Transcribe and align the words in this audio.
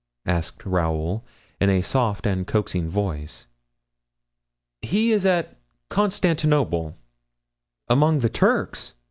asked 0.25 0.65
Raoul, 0.65 1.23
in 1.59 1.69
a 1.69 1.83
soft 1.83 2.25
and 2.25 2.47
coaxing 2.47 2.89
voice. 2.89 3.45
"He 4.81 5.11
is 5.11 5.27
at 5.27 5.57
Constantinople." 5.89 6.95
"Among 7.87 8.21
the 8.21 8.29
Turks!" 8.29 8.95